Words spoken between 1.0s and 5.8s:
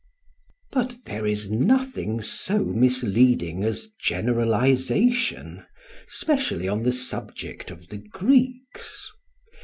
there is nothing so misleading as generalisation,